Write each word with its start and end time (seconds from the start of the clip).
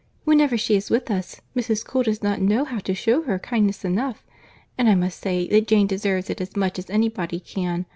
Whenever 0.23 0.57
she 0.57 0.75
is 0.75 0.89
with 0.89 1.11
us, 1.11 1.41
Mrs. 1.55 1.85
Cole 1.85 2.01
does 2.01 2.23
not 2.23 2.41
know 2.41 2.65
how 2.65 2.79
to 2.79 2.95
shew 2.95 3.21
her 3.21 3.37
kindness 3.37 3.85
enough; 3.85 4.25
and 4.75 4.89
I 4.89 4.95
must 4.95 5.19
say 5.19 5.47
that 5.49 5.67
Jane 5.67 5.85
deserves 5.85 6.27
it 6.31 6.41
as 6.41 6.55
much 6.55 6.79
as 6.79 6.89
any 6.89 7.07
body 7.07 7.39
can. 7.39 7.85